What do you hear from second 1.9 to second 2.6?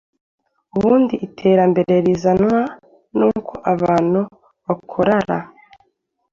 rizanwa